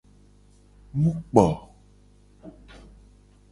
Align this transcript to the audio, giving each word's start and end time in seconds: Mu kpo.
Mu 0.99 1.11
kpo. 1.29 1.45